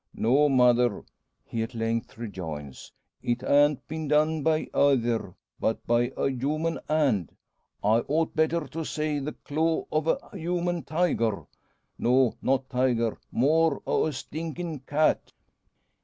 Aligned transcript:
"No, 0.15 0.49
mother!" 0.49 1.03
he 1.45 1.61
at 1.61 1.75
length 1.75 2.17
rejoins; 2.17 2.91
"it 3.21 3.41
han't 3.41 3.87
been 3.87 4.07
done 4.07 4.41
by 4.41 4.67
eyther; 4.73 5.35
but 5.59 5.85
by 5.85 6.11
a 6.17 6.27
human 6.27 6.79
hand 6.89 7.35
I 7.83 7.99
ought 8.07 8.35
better 8.35 8.67
to 8.69 8.83
say 8.83 9.19
the 9.19 9.33
claw 9.33 9.85
o' 9.91 10.01
a 10.09 10.35
human 10.35 10.81
tiger. 10.85 11.45
No, 11.99 12.33
not 12.41 12.67
tiger; 12.67 13.19
more 13.31 13.83
o' 13.85 14.07
a 14.07 14.11
stinkin' 14.11 14.79
cat!" 14.87 15.33